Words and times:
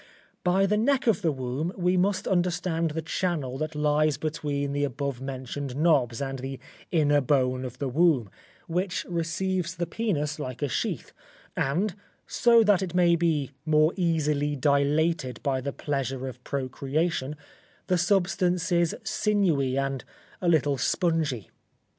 By 0.43 0.65
the 0.65 0.77
neck 0.77 1.05
of 1.05 1.21
the 1.21 1.31
womb 1.31 1.71
we 1.77 1.95
must 1.95 2.27
understand 2.27 2.89
the 2.89 3.03
channel 3.03 3.59
that 3.59 3.75
lies 3.75 4.17
between 4.17 4.71
the 4.73 4.83
above 4.83 5.21
mentioned 5.21 5.75
knobs 5.75 6.23
and 6.23 6.39
the 6.39 6.57
inner 6.91 7.21
bone 7.21 7.63
of 7.63 7.77
the 7.77 7.87
womb, 7.87 8.31
which 8.65 9.05
receives 9.07 9.75
the 9.75 9.85
penis 9.85 10.39
like 10.39 10.63
a 10.63 10.67
sheath, 10.67 11.13
and 11.55 11.93
so 12.25 12.63
that 12.63 12.81
it 12.81 12.95
may 12.95 13.15
be 13.15 13.51
more 13.63 13.93
easily 13.95 14.55
dilated 14.55 15.39
by 15.43 15.61
the 15.61 15.71
pleasure 15.71 16.27
of 16.27 16.43
procreation, 16.43 17.35
the 17.85 17.99
substance 17.99 18.71
is 18.71 18.95
sinewy 19.03 19.77
and 19.77 20.03
a 20.41 20.47
little 20.47 20.79
spongy. 20.79 21.51